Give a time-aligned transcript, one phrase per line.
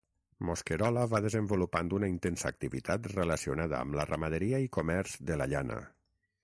[0.47, 5.81] Mosquerola va desenvolupant una intensa activitat relacionada amb la ramaderia i comerç de la llana.